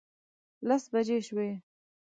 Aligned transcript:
لس 0.67 0.83
بجې 0.93 1.17
شوې. 1.27 1.49